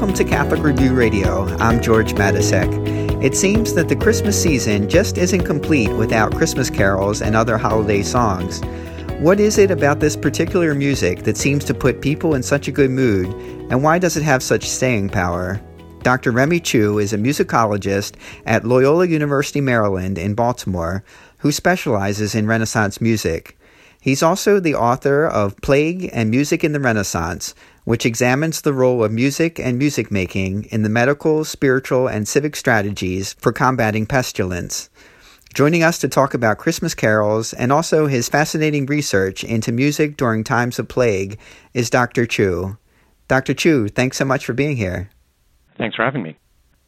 [0.00, 1.44] Welcome to Catholic Review Radio.
[1.58, 3.22] I'm George Matysek.
[3.22, 8.02] It seems that the Christmas season just isn't complete without Christmas carols and other holiday
[8.02, 8.62] songs.
[9.18, 12.72] What is it about this particular music that seems to put people in such a
[12.72, 13.26] good mood,
[13.70, 15.60] and why does it have such staying power?
[16.02, 16.30] Dr.
[16.30, 18.14] Remi Chiu is a musicologist
[18.46, 21.04] at Loyola University, Maryland, in Baltimore,
[21.40, 23.58] who specializes in Renaissance music.
[24.00, 29.02] He's also the author of Plague and Music in the Renaissance, which examines the role
[29.02, 34.90] of music and music making in the medical, spiritual, and civic strategies for combating pestilence.
[35.52, 40.44] Joining us to talk about Christmas carols and also his fascinating research into music during
[40.44, 41.38] times of plague
[41.74, 42.24] is Dr.
[42.24, 42.78] Chiu.
[43.26, 43.54] Dr.
[43.54, 45.10] Chiu, thanks so much for being here.
[45.76, 46.36] Thanks for having me.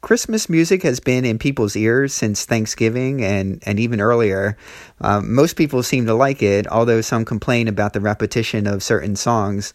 [0.02, 4.56] Christmas music has been in people's ears since Thanksgiving and, and even earlier.
[5.00, 9.14] Um, most people seem to like it, although some complain about the repetition of certain
[9.14, 9.72] songs.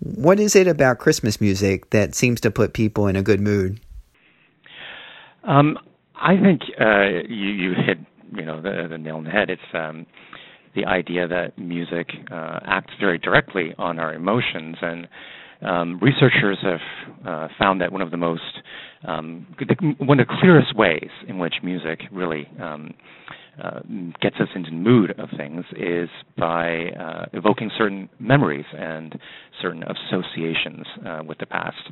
[0.00, 3.80] What is it about Christmas music that seems to put people in a good mood?
[5.44, 5.78] Um,
[6.14, 7.98] I think uh, you, you hit
[8.32, 9.50] you know the, the nail on the head.
[9.50, 10.06] It's um,
[10.74, 15.08] the idea that music uh, acts very directly on our emotions and
[15.62, 18.42] um, researchers have uh, found that one of the most
[19.06, 19.46] um,
[19.98, 22.94] one of the clearest ways in which music really um,
[23.62, 23.80] uh,
[24.20, 29.18] gets us into the mood of things is by uh, evoking certain memories and
[29.60, 31.90] certain associations uh, with the past.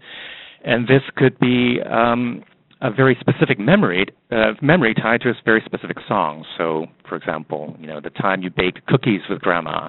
[0.64, 2.42] And this could be um,
[2.80, 6.44] a very specific memory, uh, memory tied to a very specific song.
[6.58, 9.88] So, for example, you know, the time you baked cookies with Grandma,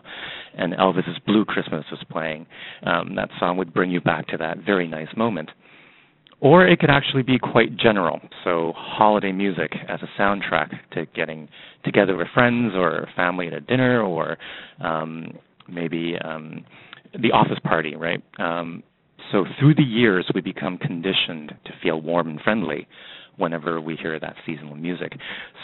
[0.58, 2.48] and Elvis's Blue Christmas was playing.
[2.84, 5.52] Um, that song would bring you back to that very nice moment.
[6.40, 11.50] Or it could actually be quite general, so holiday music as a soundtrack to getting
[11.84, 14.38] together with friends or family at a dinner, or
[14.80, 15.32] um,
[15.68, 16.64] maybe um,
[17.20, 18.22] the office party, right?
[18.38, 18.84] Um,
[19.32, 22.88] so through the years, we become conditioned to feel warm and friendly
[23.38, 25.14] whenever we hear that seasonal music.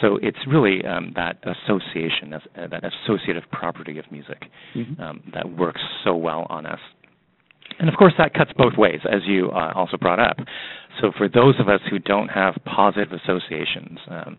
[0.00, 5.00] So it's really um, that association, uh, that associative property of music mm-hmm.
[5.00, 6.78] um, that works so well on us.
[7.78, 10.36] And of course, that cuts both ways, as you uh, also brought up.
[11.00, 14.38] So for those of us who don't have positive associations, um,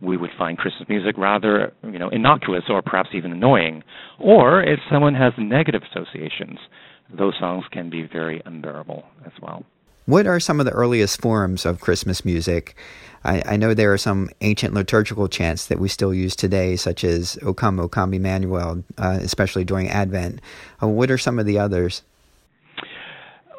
[0.00, 3.84] we would find Christmas music rather, you know, innocuous or perhaps even annoying.
[4.18, 6.58] Or if someone has negative associations,
[7.16, 9.64] those songs can be very unbearable as well.
[10.06, 12.74] What are some of the earliest forms of Christmas music?
[13.22, 17.04] I, I, know there are some ancient liturgical chants that we still use today, such
[17.04, 20.40] as O come, O come, Emmanuel, uh, especially during Advent.
[20.82, 22.02] Uh, what are some of the others?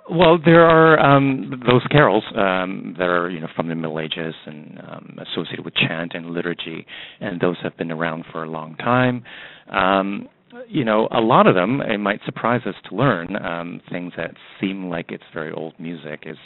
[0.10, 4.36] Well, there are um, those carols um, that are, you know, from the Middle Ages
[4.46, 6.86] and um, associated with chant and liturgy,
[7.22, 9.24] and those have been around for a long time.
[9.72, 10.28] Um,
[10.68, 14.32] you know, a lot of them, it might surprise us to learn, um, things that
[14.60, 16.38] seem like it's very old music is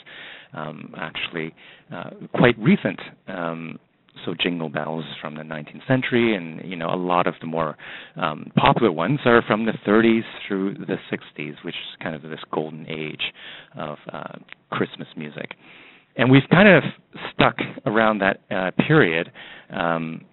[0.53, 1.53] um, actually
[1.94, 3.00] uh, quite recent.
[3.28, 3.79] Um,
[4.25, 7.78] so Jingle Bells from the 19th century, and you know a lot of the more
[8.16, 12.39] um, popular ones are from the 30s through the 60s, which is kind of this
[12.51, 13.33] golden age
[13.78, 14.38] of uh,
[14.72, 15.51] Christmas music.
[16.16, 16.83] And we've kind of
[17.33, 19.31] stuck around that uh, period
[19.69, 20.25] um,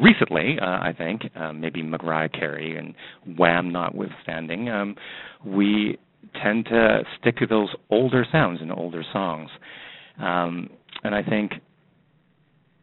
[0.00, 2.94] recently, uh, I think, uh, maybe Mariah Carey and
[3.38, 4.96] Wham notwithstanding, um,
[5.44, 5.98] we
[6.42, 9.50] tend to stick to those older sounds and older songs.
[10.18, 10.70] Um,
[11.04, 11.52] and I think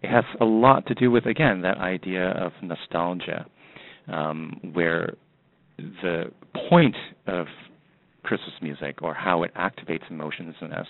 [0.05, 3.45] it has a lot to do with, again, that idea of nostalgia,
[4.07, 5.15] um, where
[5.77, 6.25] the
[6.69, 6.95] point
[7.27, 7.47] of
[8.23, 10.87] Christmas music or how it activates emotions in us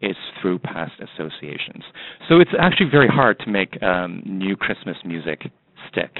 [0.00, 1.84] is through past associations.
[2.28, 5.42] So it's actually very hard to make um, new Christmas music
[5.88, 6.10] stick.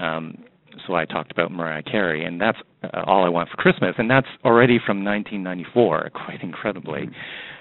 [0.00, 0.38] Um,
[0.86, 4.10] so I talked about Mariah Carey, and that's uh, all I want for Christmas, and
[4.10, 7.10] that's already from 1994, quite incredibly.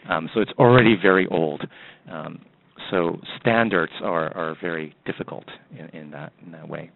[0.08, 1.68] Um, so it's already very old.
[2.10, 2.40] Um,
[2.90, 5.46] so standards are, are very difficult
[5.78, 6.92] in, in that in that way.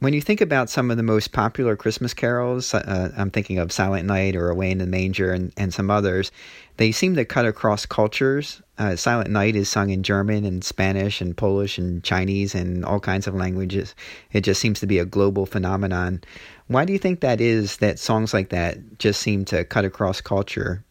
[0.00, 3.72] When you think about some of the most popular Christmas carols, uh, I'm thinking of
[3.72, 6.30] Silent Night or Away in the Manger and, and some others,
[6.76, 8.60] they seem to cut across cultures.
[8.76, 13.00] Uh, Silent Night is sung in German and Spanish and Polish and Chinese and all
[13.00, 13.94] kinds of languages.
[14.32, 16.22] It just seems to be a global phenomenon.
[16.66, 20.20] Why do you think that is that songs like that just seem to cut across
[20.20, 20.83] culture?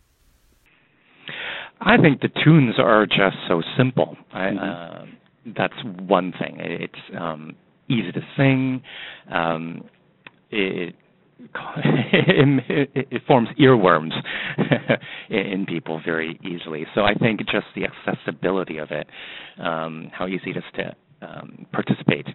[1.86, 4.18] I think the tunes are just so simple.
[4.34, 5.50] I, mm-hmm.
[5.50, 5.74] uh, that's
[6.08, 6.58] one thing.
[6.60, 7.56] It's um,
[7.90, 8.82] easy to sing.
[9.32, 9.84] Um,
[10.52, 10.96] it,
[11.76, 14.14] it, it, forms earworms
[15.30, 16.86] in people very easily.
[16.96, 19.08] So I think just the accessibility of it,
[19.60, 22.28] um, how easy it is to um, participate,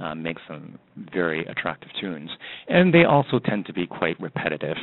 [0.00, 0.78] uh, makes them
[1.12, 2.30] very attractive tunes.
[2.68, 4.76] And they also tend to be quite repetitive,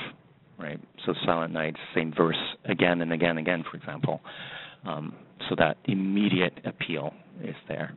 [0.58, 0.80] right?
[1.06, 4.22] So Silent Night, same verse again and again and again, for example.
[4.86, 5.14] Um,
[5.50, 7.14] so that immediate appeal
[7.44, 7.94] is there.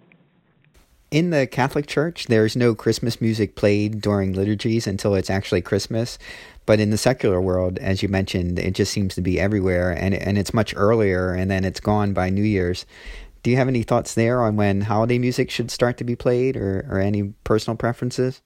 [1.11, 6.19] In the Catholic Church, there's no Christmas music played during liturgies until it's actually Christmas.
[6.67, 10.15] But in the secular world, as you mentioned, it just seems to be everywhere, and
[10.15, 12.87] and it's much earlier, and then it's gone by New Year's.
[13.43, 16.57] Do you have any thoughts there on when holiday music should start to be played,
[16.57, 18.41] or, or any personal preferences?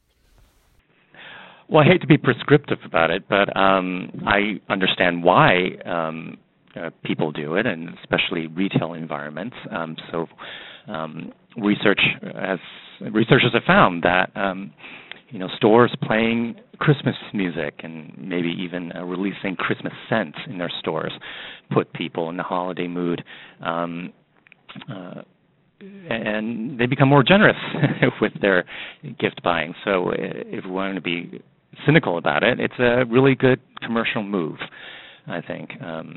[1.74, 6.38] Well, I hate to be prescriptive about it, but um, I understand why um,
[6.76, 9.56] uh, people do it, and especially retail environments.
[9.72, 10.28] Um, so
[10.86, 12.60] um, research has
[13.12, 14.72] researchers have found that um,
[15.30, 20.70] you know stores playing Christmas music and maybe even uh, releasing Christmas scents in their
[20.78, 21.12] stores
[21.72, 23.24] put people in the holiday mood.
[23.60, 24.12] Um,
[24.88, 25.22] uh,
[26.08, 27.56] and they become more generous
[28.20, 28.64] with their
[29.18, 29.74] gift buying.
[29.84, 31.42] So, uh, if we want to be
[31.86, 34.58] cynical about it, it's a really good commercial move,
[35.26, 35.70] I think.
[35.82, 36.16] Um,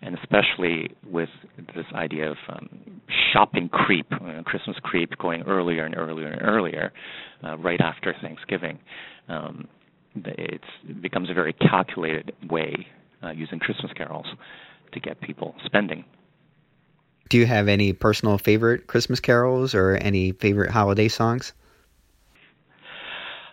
[0.00, 1.28] and especially with
[1.74, 3.00] this idea of um,
[3.32, 6.92] shopping creep, know, Christmas creep, going earlier and earlier and earlier,
[7.44, 8.78] uh, right after Thanksgiving.
[9.28, 9.66] Um,
[10.14, 10.62] it
[11.02, 12.86] becomes a very calculated way
[13.22, 14.26] uh, using Christmas carols
[14.92, 16.04] to get people spending.
[17.28, 21.52] Do you have any personal favorite Christmas carols or any favorite holiday songs?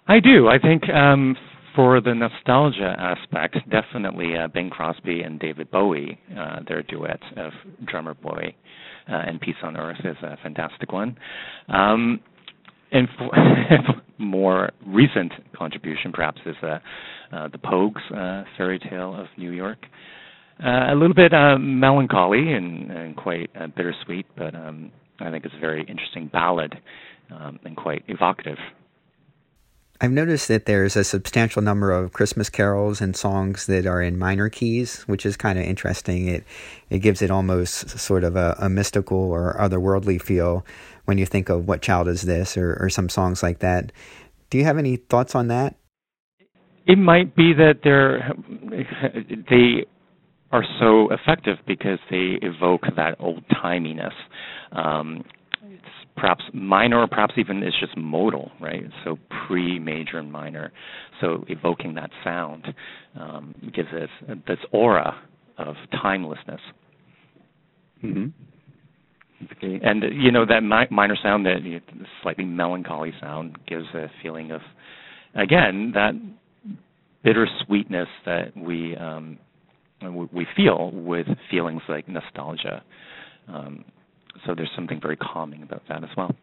[0.07, 0.47] I do.
[0.47, 1.35] I think um,
[1.75, 7.51] for the nostalgia aspect, definitely uh, Bing Crosby and David Bowie, uh, their duet of
[7.85, 8.55] Drummer Boy
[9.09, 11.17] uh, and Peace on Earth is a fantastic one.
[11.67, 12.19] Um,
[12.91, 13.31] and for
[14.17, 16.77] more recent contribution, perhaps, is uh,
[17.33, 19.79] uh, the Pogues uh, Fairy Tale of New York.
[20.63, 25.43] Uh, a little bit uh, melancholy and, and quite uh, bittersweet, but um, I think
[25.45, 26.73] it's a very interesting ballad
[27.31, 28.57] um, and quite evocative.
[30.01, 34.19] I've noticed that there's a substantial number of Christmas carols and songs that are in
[34.19, 36.27] minor keys, which is kind of interesting.
[36.27, 36.43] It
[36.89, 40.65] it gives it almost sort of a, a, mystical or otherworldly feel
[41.05, 43.91] when you think of what child is this or, or some songs like that.
[44.49, 45.75] Do you have any thoughts on that?
[46.85, 48.33] It might be that they're
[49.49, 49.85] they
[50.51, 54.13] are so effective because they evoke that old timiness.
[54.73, 55.23] Um,
[56.15, 58.83] perhaps minor or perhaps even it's just modal, right?
[59.03, 59.17] So
[59.47, 60.71] pre, major, and minor.
[61.21, 62.73] So evoking that sound
[63.19, 65.15] um, gives us this aura
[65.57, 66.61] of timelessness.
[68.03, 68.27] Mm-hmm.
[69.57, 69.79] Okay.
[69.83, 74.09] And you know that mi- minor sound, that you know, slightly melancholy sound, gives a
[74.23, 74.61] feeling of,
[75.35, 76.13] again, that
[77.25, 79.37] bittersweetness that we um,
[80.31, 82.83] we feel with feelings like nostalgia.
[83.47, 83.85] Um,
[84.45, 86.35] so there's something very calming about that as well.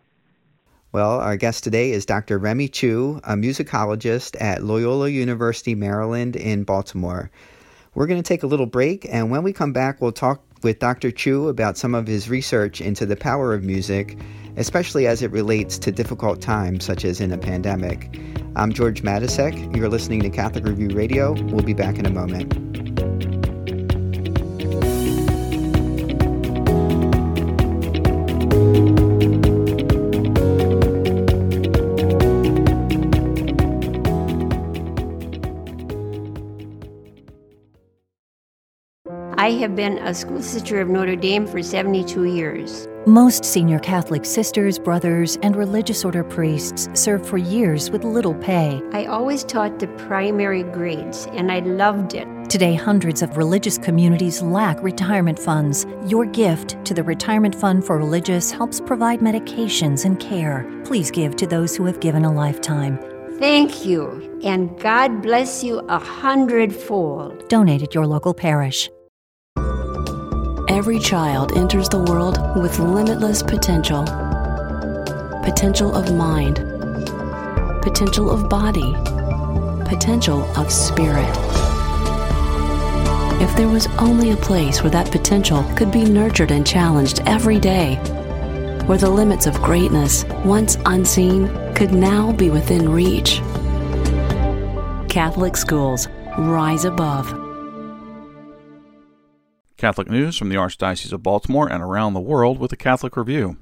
[0.92, 2.38] Well, our guest today is Dr.
[2.38, 7.30] Remi Chiu, a musicologist at Loyola University, Maryland, in Baltimore.
[7.94, 10.78] We're going to take a little break, and when we come back, we'll talk with
[10.78, 11.10] Dr.
[11.10, 14.18] Chiu about some of his research into the power of music,
[14.56, 18.20] especially as it relates to difficult times such as in a pandemic.
[18.54, 19.74] I'm George Matysek.
[19.74, 21.32] You're listening to Catholic Review Radio.
[21.44, 22.91] We'll be back in a moment.
[39.62, 42.88] Have been a school sister of Notre Dame for 72 years.
[43.06, 48.82] Most senior Catholic sisters, brothers, and religious order priests serve for years with little pay.
[48.92, 52.28] I always taught the primary grades, and I loved it.
[52.48, 55.86] Today, hundreds of religious communities lack retirement funds.
[56.06, 60.70] Your gift to the Retirement Fund for Religious helps provide medications and care.
[60.84, 62.98] Please give to those who have given a lifetime.
[63.38, 67.48] Thank you, and God bless you a hundredfold.
[67.48, 68.90] Donate at your local parish.
[70.72, 74.04] Every child enters the world with limitless potential.
[75.44, 76.56] Potential of mind,
[77.82, 78.94] potential of body,
[79.84, 81.28] potential of spirit.
[83.42, 87.58] If there was only a place where that potential could be nurtured and challenged every
[87.58, 87.96] day,
[88.86, 93.42] where the limits of greatness, once unseen, could now be within reach.
[95.10, 97.41] Catholic schools rise above.
[99.82, 103.56] Catholic news from the Archdiocese of Baltimore and around the world with the Catholic Review.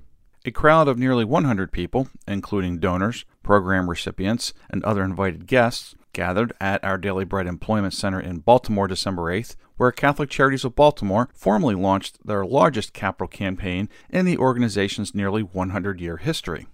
[0.44, 6.52] A crowd of nearly 100 people, including donors, program recipients, and other invited guests, gathered
[6.60, 11.30] at our Daily Bread Employment Center in Baltimore December 8th, where Catholic Charities of Baltimore
[11.32, 16.66] formally launched their largest capital campaign in the organization's nearly 100 year history.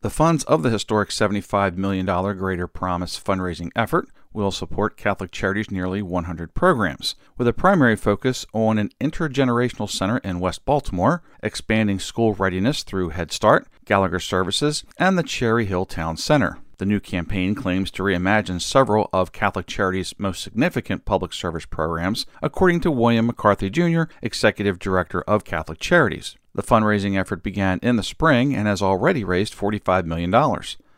[0.00, 5.70] The funds of the historic $75 million Greater Promise fundraising effort will support Catholic Charities'
[5.70, 11.98] nearly 100 programs, with a primary focus on an intergenerational center in West Baltimore, expanding
[11.98, 16.58] school readiness through Head Start, Gallagher Services, and the Cherry Hill Town Center.
[16.78, 22.24] The new campaign claims to reimagine several of Catholic Charities' most significant public service programs,
[22.40, 26.36] according to William McCarthy Jr., Executive Director of Catholic Charities.
[26.54, 30.32] The fundraising effort began in the spring and has already raised $45 million.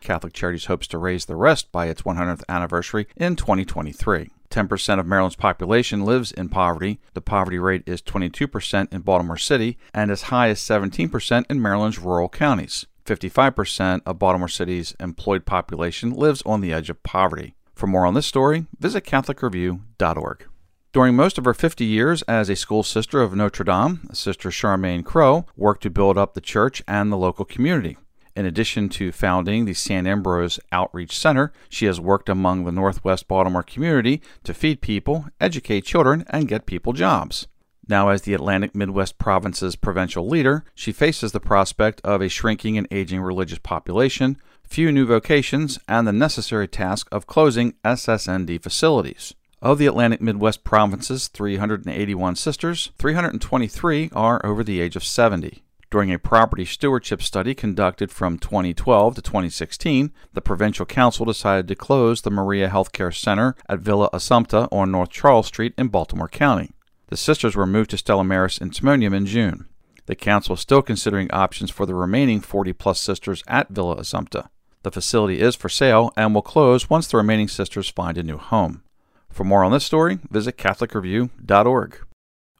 [0.01, 4.29] Catholic Charities hopes to raise the rest by its 100th anniversary in 2023.
[4.49, 6.99] 10% of Maryland's population lives in poverty.
[7.13, 11.99] The poverty rate is 22% in Baltimore City and as high as 17% in Maryland's
[11.99, 12.85] rural counties.
[13.05, 17.55] 55% of Baltimore City's employed population lives on the edge of poverty.
[17.73, 20.45] For more on this story, visit CatholicReview.org.
[20.93, 25.03] During most of her 50 years as a school sister of Notre Dame, Sister Charmaine
[25.03, 27.97] Krohe worked to build up the church and the local community.
[28.35, 30.07] In addition to founding the St.
[30.07, 35.85] Ambrose Outreach Center, she has worked among the Northwest Baltimore community to feed people, educate
[35.85, 37.47] children, and get people jobs.
[37.87, 42.77] Now, as the Atlantic Midwest Province's provincial leader, she faces the prospect of a shrinking
[42.77, 49.33] and aging religious population, few new vocations, and the necessary task of closing SSND facilities.
[49.61, 55.61] Of the Atlantic Midwest Province's 381 sisters, 323 are over the age of 70.
[55.91, 61.75] During a property stewardship study conducted from 2012 to 2016, the Provincial Council decided to
[61.75, 66.71] close the Maria Healthcare Center at Villa Assumpta on North Charles Street in Baltimore County.
[67.07, 69.65] The sisters were moved to Stella Maris in Timonium in June.
[70.05, 74.47] The council is still considering options for the remaining 40 plus sisters at Villa Assumpta.
[74.83, 78.37] The facility is for sale and will close once the remaining sisters find a new
[78.37, 78.81] home.
[79.29, 81.97] For more on this story, visit CatholicReview.org.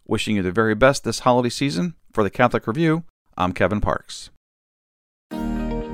[0.06, 3.06] Wishing you the very best this holiday season, for the Catholic Review,
[3.38, 4.30] I'm Kevin Parks.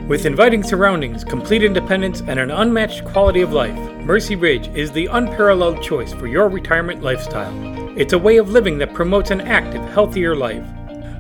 [0.08, 5.08] With inviting surroundings, complete independence, and an unmatched quality of life, Mercy Ridge is the
[5.08, 7.54] unparalleled choice for your retirement lifestyle.
[7.98, 10.66] It's a way of living that promotes an active, healthier life.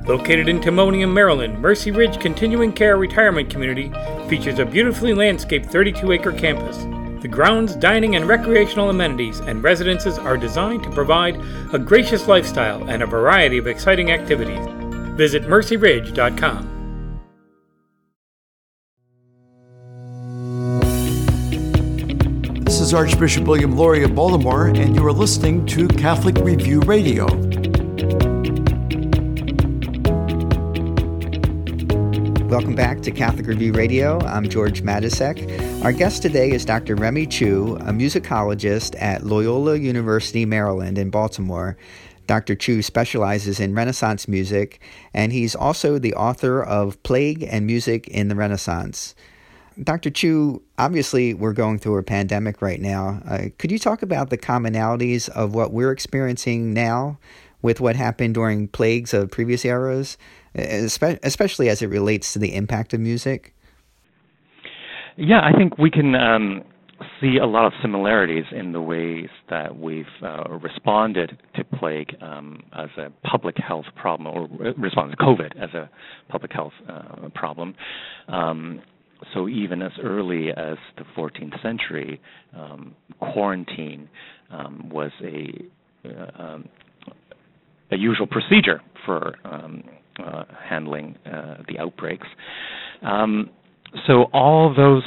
[0.07, 3.91] Located in Timonium, Maryland, Mercy Ridge Continuing Care Retirement Community
[4.29, 6.77] features a beautifully landscaped 32 acre campus.
[7.21, 11.35] The grounds, dining, and recreational amenities and residences are designed to provide
[11.73, 14.65] a gracious lifestyle and a variety of exciting activities.
[15.17, 16.75] Visit mercyridge.com.
[22.63, 27.25] This is Archbishop William Lori of Baltimore, and you are listening to Catholic Review Radio.
[32.47, 34.19] Welcome back to Catholic Review Radio.
[34.19, 35.83] I'm George Matysek.
[35.83, 36.95] Our guest today is Dr.
[36.95, 41.75] Remi Chiu, a musicologist at Loyola University, Maryland, in Baltimore.
[42.27, 42.55] Dr.
[42.55, 44.79] Chiu specializes in Renaissance music,
[45.13, 49.15] and he's also the author of Plague and Music in the Renaissance.
[49.81, 50.09] Dr.
[50.09, 53.21] Chiu, obviously, we're going through a pandemic right now.
[53.27, 57.17] Uh, could you talk about the commonalities of what we're experiencing now
[57.61, 60.17] with what happened during plagues of previous eras,
[60.55, 63.53] especially as it relates to the impact of music?
[65.15, 66.63] Yeah, I think we can um,
[67.21, 72.61] see a lot of similarities in the ways that we've uh, responded to plague um,
[72.73, 75.89] as a public health problem, or responded to COVID as a
[76.29, 77.75] public health uh, problem.
[78.27, 78.81] Um,
[79.33, 82.21] so even as early as the 14th century,
[82.55, 84.07] um, quarantine
[84.51, 85.49] um, was a
[86.05, 86.69] uh, um,
[87.91, 89.83] a usual procedure for um,
[90.23, 92.27] uh, handling uh, the outbreaks.
[94.05, 95.03] So all those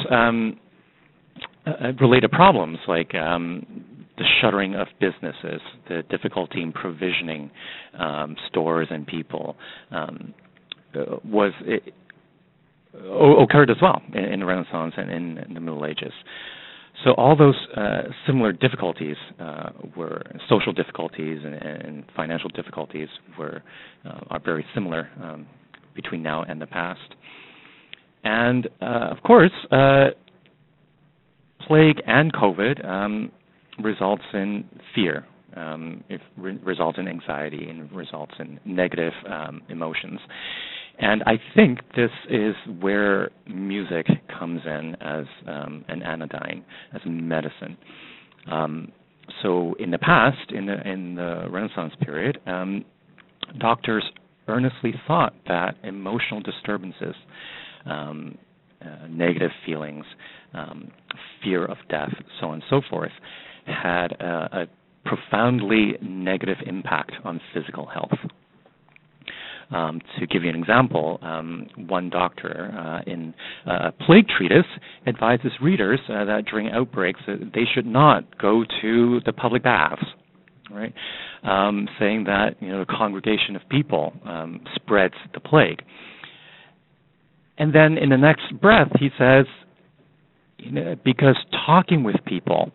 [1.67, 7.51] uh, uh, related problems like the shuttering of businesses, the difficulty in provisioning
[8.49, 9.57] stores and people
[11.25, 11.95] was it,
[12.95, 16.13] occurred as well in, in the Renaissance and in, in, the Middle Ages.
[17.05, 23.63] So all those uh, similar difficulties uh, were social difficulties and, and financial difficulties were
[24.05, 25.47] uh, are very similar um,
[25.95, 27.15] between now and the past.
[28.23, 30.09] And uh, of course, uh,
[31.67, 33.31] plague and COVID um,
[33.83, 34.65] results in
[34.95, 35.27] fear.
[35.57, 40.21] Um, it re- results in anxiety and results in negative um, emotions.
[40.99, 44.07] And I think this is where music
[44.39, 46.65] comes in as um, an anodyne,
[46.95, 47.77] as medicine.
[48.51, 48.93] Um,
[49.43, 52.85] so in the past, in the in the Renaissance period, um,
[53.59, 54.05] doctors
[54.49, 57.15] earnestly thought that emotional disturbances,
[57.87, 58.37] um,
[58.83, 60.05] uh, negative feelings,
[60.55, 60.91] um,
[61.43, 63.13] fear of death, so on and so forth,
[63.67, 64.67] had a, a
[65.05, 68.11] profoundly negative impact on physical health.
[69.71, 73.33] Um, to give you an example, um, one doctor uh, in
[73.67, 74.67] a plague treatise
[75.07, 80.03] advises readers uh, that during outbreaks uh, they should not go to the public baths,
[80.73, 80.93] right?
[81.45, 85.83] Um, saying that you know a congregation of people um, spreads the plague.
[87.57, 89.45] And then in the next breath, he says,
[90.63, 91.37] you know, because
[91.67, 92.71] talking with people,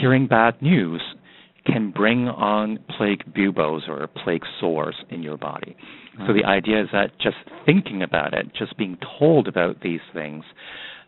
[0.00, 1.02] hearing bad news,
[1.66, 5.76] can bring on plague buboes or plague sores in your body.
[6.26, 10.44] So the idea is that just thinking about it, just being told about these things,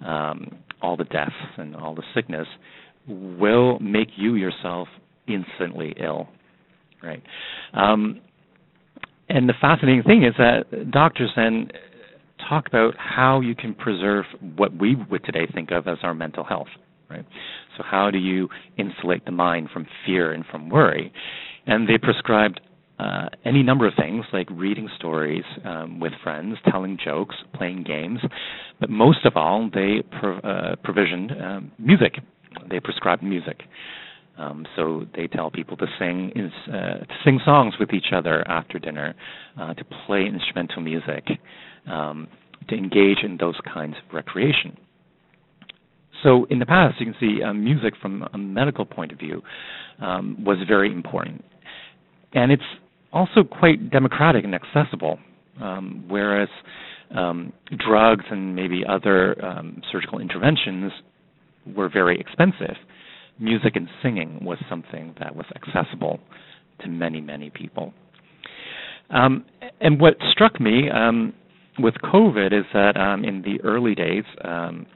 [0.07, 2.47] um, all the deaths and all the sickness,
[3.07, 4.89] will make you yourself
[5.27, 6.29] instantly ill,
[7.03, 7.23] right?
[7.75, 8.21] Um,
[9.29, 11.69] and the fascinating thing is that doctors then
[12.49, 14.25] talk about how you can preserve
[14.57, 16.69] what we would today think of as our mental health,
[17.11, 17.25] right?
[17.77, 21.13] So how do you insulate the mind from fear and from worry?
[21.67, 22.61] And they prescribed
[22.99, 28.21] uh, any number of things like reading stories um, with friends, telling jokes, playing games,
[28.81, 32.15] but most of all, they pro- uh, provisioned um, music.
[32.71, 33.63] They prescribed music.
[34.39, 36.33] Um, so they tell people to sing
[36.69, 39.15] uh, to sing songs with each other after dinner,
[39.61, 41.25] uh, to play instrumental music,
[41.87, 42.29] um,
[42.69, 44.77] to engage in those kinds of recreation.
[46.23, 49.43] So in the past, you can see um, music from a medical point of view
[50.01, 51.45] um, was very important,
[52.33, 52.63] and it's
[53.13, 55.19] also quite democratic and accessible,
[55.61, 56.49] um, whereas
[57.15, 59.37] um, drugs and maybe other
[59.91, 60.91] surgical interventions
[61.77, 62.77] were very expensive.
[63.39, 66.21] Music and singing was something that was accessible
[66.81, 67.93] to many, many people.
[69.11, 69.45] Um,
[69.81, 71.35] and what struck me um,
[71.79, 74.87] with COVID is that um, in the early days, um,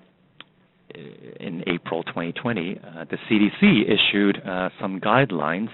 [1.40, 5.68] in April 2020, uh, the CDC issued uh, some guidelines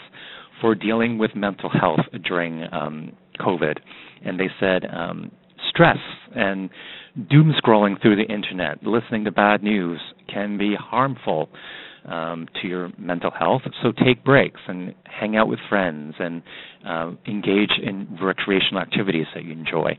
[0.60, 3.78] for dealing with mental health during um, COVID,
[4.24, 5.30] and they said um,
[5.68, 5.98] stress
[6.34, 6.70] and
[7.30, 10.00] doom scrolling through the internet, listening to bad news,
[10.32, 11.48] can be harmful
[12.04, 13.62] um, to your mental health.
[13.82, 16.42] So take breaks and hang out with friends and
[16.86, 19.98] uh, engage in recreational activities that you enjoy.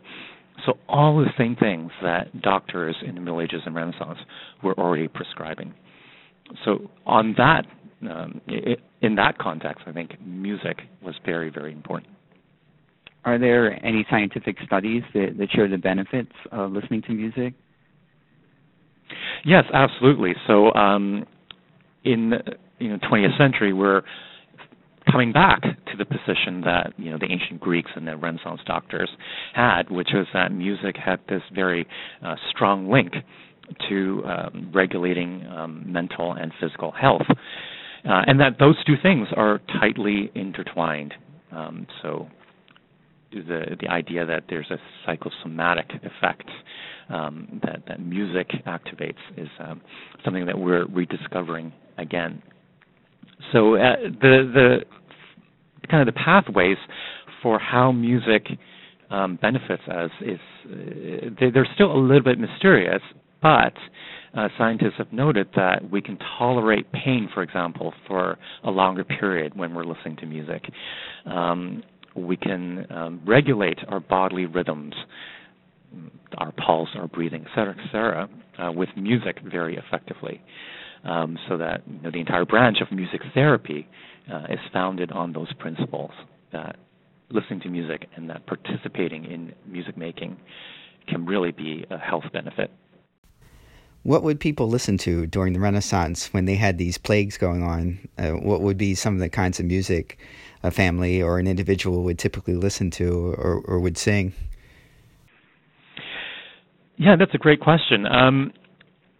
[0.65, 4.19] So all the same things that doctors in the Middle Ages and Renaissance
[4.63, 5.73] were already prescribing.
[6.63, 7.65] So on that,
[8.09, 12.11] um, it, in that context, I think music was very, very important.
[13.25, 17.53] Are there any scientific studies that, that show the benefits of listening to music?
[19.45, 20.33] Yes, absolutely.
[20.47, 21.25] So, um,
[22.03, 22.33] in
[22.79, 24.03] you know 20th century, we're
[25.11, 29.09] coming back to the position that you know the ancient Greeks and the Renaissance doctors
[29.53, 31.87] had, which was that music had this very
[32.25, 33.13] uh, strong link
[33.89, 39.61] to um, regulating um, mental and physical health, uh, and that those two things are
[39.79, 41.13] tightly intertwined.
[41.51, 42.27] Um, so
[43.31, 46.49] the the idea that there's a psychosomatic effect
[47.09, 49.81] um, that that music activates is um,
[50.23, 52.41] something that we're rediscovering again.
[53.51, 54.77] So uh, the the
[55.89, 56.77] kind of the pathways
[57.41, 58.47] for how music
[59.09, 63.01] um, benefits us is uh, they, they're still a little bit mysterious,
[63.41, 63.73] but
[64.35, 69.55] uh, scientists have noted that we can tolerate pain, for example, for a longer period
[69.55, 70.63] when we're listening to music.
[71.25, 71.83] Um,
[72.15, 74.93] we can um, regulate our bodily rhythms,
[76.37, 78.29] our pulse, our breathing, et cetera, et cetera,
[78.59, 80.41] uh, with music very effectively.
[81.03, 83.89] Um, so that you know, the entire branch of music therapy
[84.31, 86.11] uh, is founded on those principles
[86.53, 86.77] that
[87.29, 90.37] listening to music and that participating in music making
[91.07, 92.71] can really be a health benefit.
[94.03, 98.07] What would people listen to during the Renaissance when they had these plagues going on?
[98.17, 100.17] Uh, what would be some of the kinds of music
[100.61, 104.33] a family or an individual would typically listen to or, or would sing?
[106.97, 108.05] Yeah, that's a great question.
[108.05, 108.51] Um,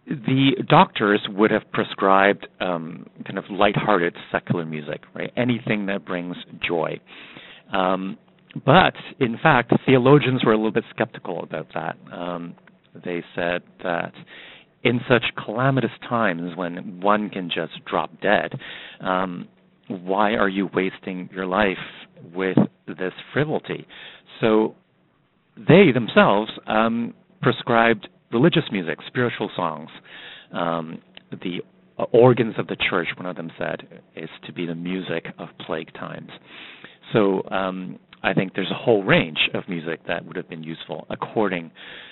[0.06, 5.32] the doctors would have prescribed um, kind of lighthearted secular music, right?
[5.36, 6.36] Anything that brings
[6.66, 7.00] joy.
[7.72, 8.18] Um,
[8.64, 11.96] but in fact, theologians were a little bit skeptical about that.
[12.12, 12.54] Um,
[13.04, 14.12] they said that
[14.84, 18.52] in such calamitous times when one can just drop dead,
[19.00, 19.48] um,
[19.88, 21.78] why are you wasting your life
[22.34, 23.86] with this frivolity?
[24.40, 24.74] So
[25.56, 29.88] they themselves um, prescribed religious music, spiritual songs.
[30.52, 31.62] Um, the
[32.12, 35.92] organs of the church, one of them said, is to be the music of plague
[35.94, 36.30] times.
[37.12, 41.06] So um, I think there's a whole range of music that would have been useful
[41.10, 41.70] according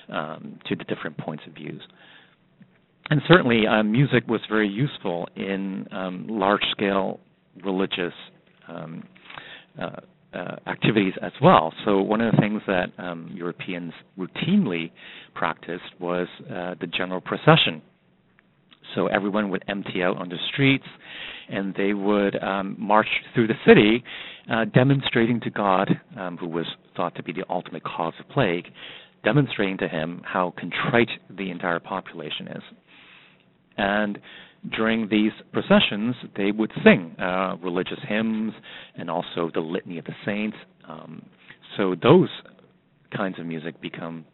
[0.08, 1.82] um, to the different points of views.
[3.10, 7.18] And certainly, uh, music was very useful in um, large-scale
[7.64, 8.14] religious
[8.68, 9.02] um,
[9.80, 9.96] uh,
[10.34, 11.72] uh, activities as well.
[11.84, 14.90] So one of the things that um, Europeans routinely
[15.34, 17.82] practiced was uh, the general procession.
[18.94, 20.84] So everyone would empty out on the streets,
[21.48, 24.02] and they would um, march through the city,
[24.50, 26.66] uh, demonstrating to God, um, who was
[26.96, 28.66] thought to be the ultimate cause of plague,
[29.24, 32.62] demonstrating to him how contrite the entire population is.
[33.76, 34.18] And
[34.70, 38.52] during these processions, they would sing uh, religious hymns
[38.96, 40.56] and also the Litany of the Saints.
[40.88, 41.22] Um,
[41.76, 42.28] so those
[43.14, 44.24] kinds of music become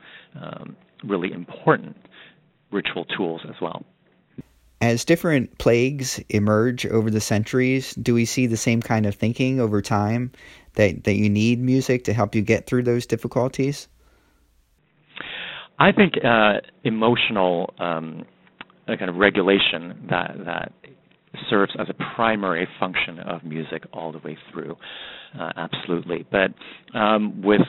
[0.40, 1.96] um, really important
[2.70, 3.84] ritual tools as well.
[4.80, 9.58] As different plagues emerge over the centuries, do we see the same kind of thinking
[9.58, 10.30] over time
[10.74, 13.88] that, that you need music to help you get through those difficulties?
[15.80, 18.24] I think uh, emotional um,
[18.88, 20.72] a kind of regulation that that
[21.50, 24.76] serves as a primary function of music all the way through.
[25.38, 26.52] Uh, absolutely, but
[26.98, 27.60] um, with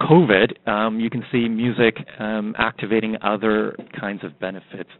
[0.00, 4.90] COVID, um, you can see music um, activating other kinds of benefits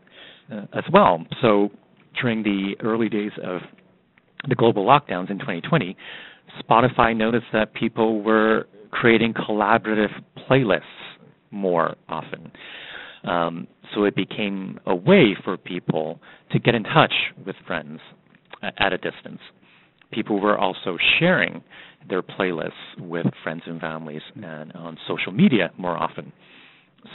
[0.52, 1.24] uh, as well.
[1.40, 1.70] So
[2.20, 3.60] during the early days of
[4.48, 5.96] the global lockdowns in 2020,
[6.62, 10.10] Spotify noticed that people were creating collaborative
[10.48, 10.82] playlists
[11.50, 12.50] more often.
[13.24, 16.20] Um, so it became a way for people
[16.52, 17.12] to get in touch
[17.44, 18.00] with friends
[18.78, 19.40] at a distance.
[20.12, 21.62] People were also sharing
[22.08, 26.32] their playlists with friends and families and on social media more often.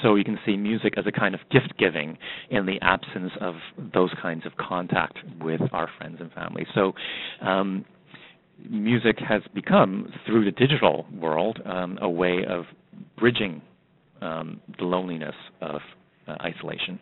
[0.01, 2.17] So you can see music as a kind of gift giving
[2.49, 3.55] in the absence of
[3.93, 6.65] those kinds of contact with our friends and family.
[6.73, 6.93] So
[7.41, 7.85] um,
[8.69, 12.65] music has become, through the digital world, um, a way of
[13.17, 13.61] bridging
[14.25, 15.81] um, the loneliness of
[16.27, 16.99] uh, isolation.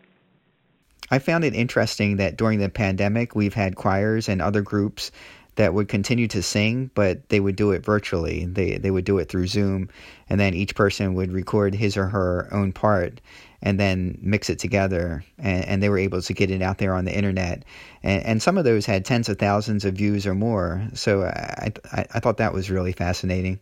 [1.09, 5.11] I found it interesting that during the pandemic, we've had choirs and other groups
[5.55, 8.45] that would continue to sing, but they would do it virtually.
[8.45, 9.89] They they would do it through Zoom,
[10.27, 13.21] and then each person would record his or her own part,
[13.61, 16.95] and then mix it together, and, and they were able to get it out there
[16.95, 17.63] on the internet.
[18.01, 20.87] And, and some of those had tens of thousands of views or more.
[20.95, 23.59] So I I, I thought that was really fascinating.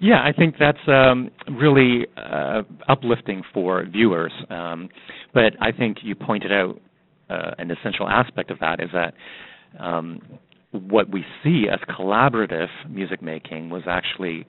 [0.00, 4.32] Yeah, I think that's um, really uh, uplifting for viewers.
[4.50, 4.88] Um,
[5.32, 6.80] but I think you pointed out
[7.30, 9.14] uh, an essential aspect of that is that
[9.82, 10.20] um,
[10.72, 14.46] what we see as collaborative music making was actually,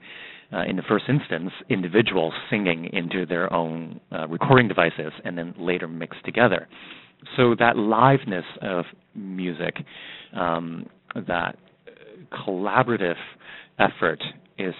[0.52, 5.54] uh, in the first instance, individuals singing into their own uh, recording devices and then
[5.58, 6.68] later mixed together.
[7.36, 8.84] So that liveness of
[9.14, 9.76] music,
[10.34, 10.86] um,
[11.26, 11.56] that
[12.46, 13.16] collaborative
[13.78, 14.22] effort
[14.58, 14.74] is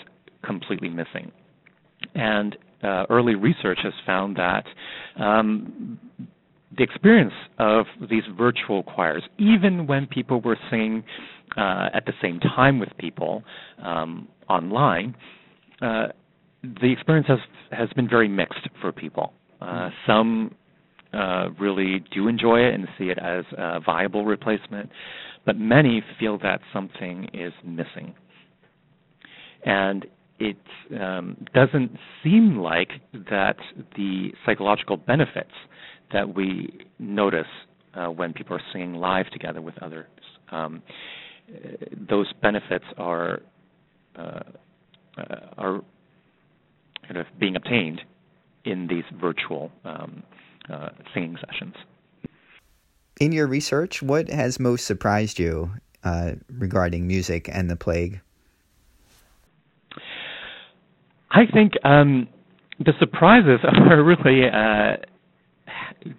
[0.44, 1.33] completely missing.
[2.14, 4.64] And uh, early research has found that
[5.18, 5.98] um,
[6.77, 11.03] the experience of these virtual choirs, even when people were singing
[11.57, 13.42] uh, at the same time with people
[13.83, 15.14] um, online,
[15.83, 16.09] uh,
[16.62, 17.38] the experience has
[17.70, 19.33] has been very mixed for people.
[19.61, 20.55] Uh, some
[21.12, 24.90] uh, really do enjoy it and see it as a viable replacement,
[25.46, 28.14] but many feel that something is missing.
[29.64, 30.07] And
[30.38, 30.57] it
[31.01, 33.57] um, doesn't seem like that
[33.96, 35.53] the psychological benefits
[36.12, 37.46] that we notice
[37.94, 40.07] uh, when people are singing live together with others,
[40.51, 40.83] um,
[42.09, 43.40] those benefits are
[44.16, 44.40] uh,
[45.57, 45.81] are
[47.03, 48.01] kind of being obtained
[48.64, 50.22] in these virtual um,
[50.70, 51.74] uh, singing sessions.
[53.20, 55.72] In your research, what has most surprised you
[56.05, 58.20] uh, regarding music and the plague?
[61.30, 62.28] I think um,
[62.78, 64.96] the surprises are really uh,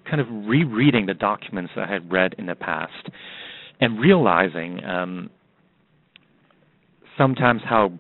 [0.09, 3.09] kind of rereading the documents I had read in the past
[3.79, 5.29] and realizing um,
[7.17, 7.91] sometimes how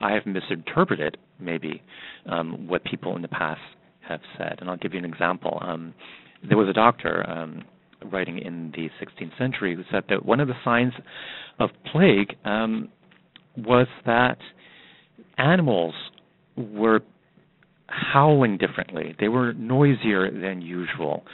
[0.00, 1.82] I have misinterpreted maybe
[2.26, 3.60] um, what people in the past
[4.08, 4.58] have said.
[4.60, 5.58] And I'll give you an example.
[5.60, 5.94] Um,
[6.46, 7.64] there was a doctor um,
[8.10, 10.92] writing in the 16th century who said that one of the signs
[11.58, 12.88] of plague um,
[13.56, 14.38] was that
[15.38, 15.94] animals
[16.56, 17.00] were
[17.86, 19.14] howling differently.
[19.20, 21.24] They were noisier than usual.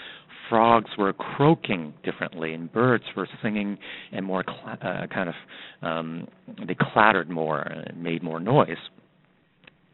[0.49, 3.79] frogs were croaking differently, and birds were singing
[4.13, 5.35] and more cl- uh, kind of
[5.83, 6.29] um,
[6.67, 8.77] they clattered more and made more noise.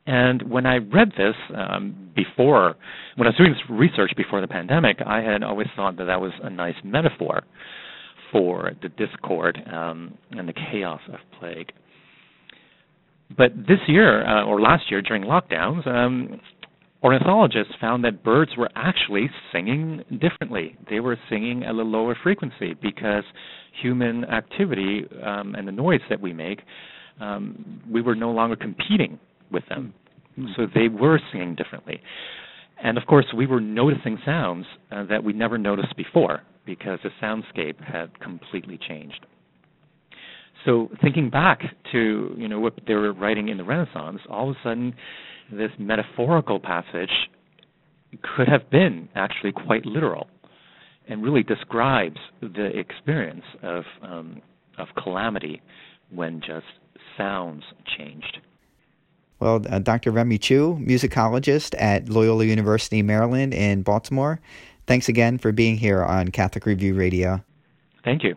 [0.06, 2.76] And when I read this um, before,
[3.16, 6.20] when I was doing this research before the pandemic, I had always thought that that
[6.20, 7.42] was a nice metaphor
[8.32, 11.72] for the discord um, and the chaos of plague.
[13.36, 16.40] But this year, uh, or last year during lockdowns, um,
[17.02, 20.76] ornithologists found that birds were actually singing differently.
[20.88, 23.24] They were singing at a lower frequency because
[23.82, 26.60] human activity um, and the noise that we make,
[27.20, 29.18] um, we were no longer competing
[29.50, 29.92] with them.
[30.38, 30.52] Mm-hmm.
[30.56, 32.00] So they were singing differently.
[32.82, 37.10] And of course, we were noticing sounds uh, that we never noticed before because the
[37.22, 39.26] soundscape had completely changed.
[40.66, 41.60] So thinking back
[41.92, 44.94] to you know what they were writing in the Renaissance, all of a sudden
[45.50, 47.10] this metaphorical passage
[48.36, 50.26] could have been actually quite literal
[51.08, 54.42] and really describes the experience of um,
[54.76, 55.62] of calamity
[56.10, 56.66] when just
[57.16, 57.62] sounds
[57.96, 58.38] changed.
[59.38, 60.10] Well, uh, Dr.
[60.12, 64.40] Remi Chiu, musicologist at Loyola University, Maryland, in Baltimore,
[64.86, 67.44] thanks again for being here on Catholic Review Radio.
[68.02, 68.34] Thank you.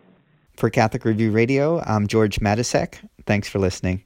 [0.60, 2.96] For Catholic Review Radio, I'm George Matysek.
[3.24, 4.04] Thanks for listening.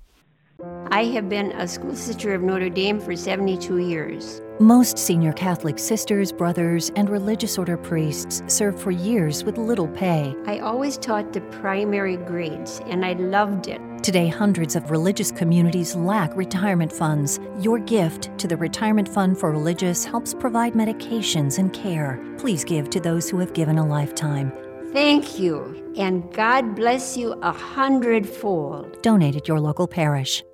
[0.92, 4.40] I have been a school sister of Notre Dame for 72 years.
[4.60, 10.36] Most senior Catholic sisters, brothers, and religious order priests serve for years with little pay.
[10.46, 13.80] I always taught the primary grades, and I loved it.
[14.04, 17.40] Today, hundreds of religious communities lack retirement funds.
[17.58, 22.24] Your gift to the Retirement Fund for Religious helps provide medications and care.
[22.38, 24.52] Please give to those who have given a lifetime.
[24.94, 29.02] Thank you, and God bless you a hundredfold.
[29.02, 30.44] Donate at your local parish.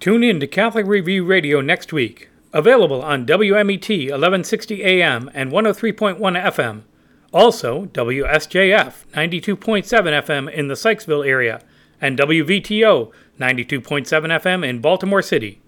[0.00, 2.30] Tune in to Catholic Review Radio next week.
[2.54, 6.84] Available on WMET 1160 AM and 103.1 FM.
[7.30, 11.60] Also, WSJF 92.7 FM in the Sykesville area
[12.00, 15.60] and WVTO 92.7 FM in Baltimore City.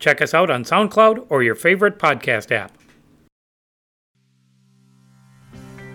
[0.00, 2.76] Check us out on SoundCloud or your favorite podcast app.